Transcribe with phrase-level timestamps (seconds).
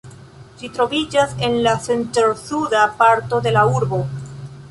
[0.59, 4.01] Ĝi troviĝas en la centr-suda parto de la urbo.